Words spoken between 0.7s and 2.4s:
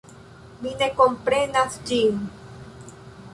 ne komprenas ĝin.